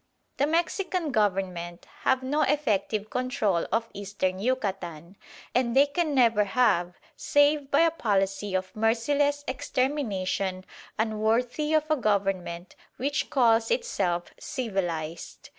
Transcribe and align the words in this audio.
The 0.37 0.47
Mexican 0.47 1.11
Government 1.11 1.85
have 2.05 2.23
no 2.23 2.41
effective 2.41 3.11
control 3.11 3.67
of 3.71 3.87
Eastern 3.93 4.39
Yucatan, 4.39 5.15
and 5.53 5.75
they 5.75 5.85
can 5.85 6.15
never 6.15 6.43
have 6.43 6.95
save 7.15 7.69
by 7.69 7.81
a 7.81 7.91
policy 7.91 8.55
of 8.55 8.75
merciless 8.75 9.43
extermination 9.47 10.65
unworthy 10.97 11.75
of 11.75 11.83
a 11.91 11.95
Government 11.95 12.75
which 12.97 13.29
calls 13.29 13.69
itself 13.69 14.33
civilised. 14.39 15.49